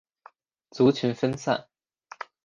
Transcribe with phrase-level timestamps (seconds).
[0.71, 1.67] 族群分散。